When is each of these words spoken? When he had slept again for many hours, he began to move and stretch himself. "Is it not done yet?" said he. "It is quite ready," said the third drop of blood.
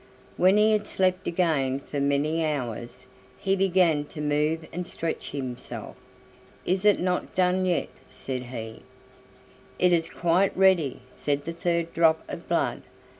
When 0.35 0.57
he 0.57 0.71
had 0.71 0.87
slept 0.87 1.27
again 1.27 1.79
for 1.79 1.99
many 2.01 2.43
hours, 2.43 3.05
he 3.37 3.55
began 3.55 4.05
to 4.05 4.19
move 4.19 4.65
and 4.73 4.87
stretch 4.87 5.29
himself. 5.29 5.95
"Is 6.65 6.85
it 6.85 6.99
not 6.99 7.35
done 7.35 7.67
yet?" 7.67 7.89
said 8.09 8.45
he. 8.45 8.81
"It 9.77 9.93
is 9.93 10.09
quite 10.09 10.57
ready," 10.57 11.01
said 11.07 11.43
the 11.43 11.53
third 11.53 11.93
drop 11.93 12.23
of 12.27 12.49
blood. 12.49 12.81